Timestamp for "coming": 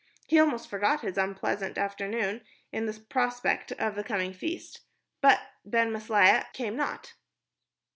4.03-4.33